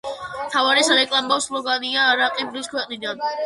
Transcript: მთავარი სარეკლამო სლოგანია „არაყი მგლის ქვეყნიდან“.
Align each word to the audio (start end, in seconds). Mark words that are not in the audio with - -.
მთავარი 0.45 0.85
სარეკლამო 0.87 1.39
სლოგანია 1.49 2.09
„არაყი 2.17 2.51
მგლის 2.51 2.75
ქვეყნიდან“. 2.77 3.27